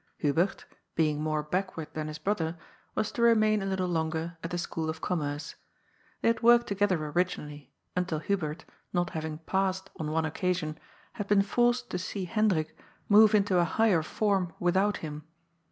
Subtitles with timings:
[0.17, 2.57] Hubert, being more back ward than his brother,
[2.95, 5.53] was to remain a little longer at the School of Commerce.
[6.23, 10.79] They had worked together originally until Hubert, not having *^ passed" on one occasion,
[11.13, 12.75] had been forced to see Hendrik
[13.09, 15.23] move into a higher form with out him.